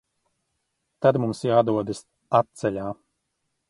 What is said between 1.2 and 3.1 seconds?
mums jādodas atceļā.